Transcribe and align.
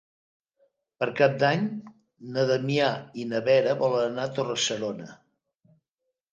Per 1.03 1.07
Cap 1.19 1.35
d'Any 1.43 1.67
na 2.37 2.47
Damià 2.53 2.89
i 3.23 3.29
na 3.35 3.45
Vera 3.51 3.79
volen 3.85 4.09
anar 4.09 4.27
a 4.27 4.35
Torre-serona. 4.41 5.11